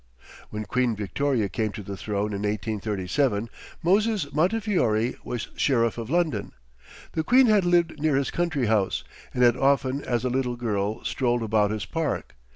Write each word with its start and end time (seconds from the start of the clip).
When 0.49 0.65
Queen 0.65 0.95
Victoria 0.95 1.47
came 1.47 1.71
to 1.73 1.83
the 1.83 1.95
throne 1.95 2.33
in 2.33 2.41
1837, 2.41 3.47
Moses 3.83 4.33
Montefiore 4.33 5.13
was 5.23 5.49
sheriff 5.55 5.99
of 5.99 6.09
London. 6.09 6.53
The 7.11 7.23
queen 7.23 7.45
had 7.45 7.65
lived 7.65 7.99
near 7.99 8.15
his 8.15 8.31
country 8.31 8.65
house, 8.65 9.03
and 9.31 9.43
had 9.43 9.55
often 9.55 10.03
as 10.03 10.25
a 10.25 10.29
little 10.31 10.55
girl 10.55 11.03
strolled 11.03 11.43
about 11.43 11.69
his 11.69 11.85
park. 11.85 12.33